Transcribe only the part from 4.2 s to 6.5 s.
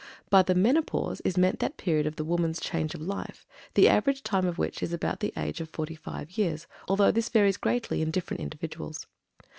time of which is about the age of forty five